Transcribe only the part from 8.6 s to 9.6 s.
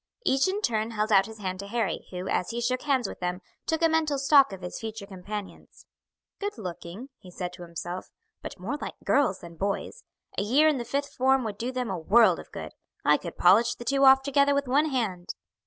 like girls than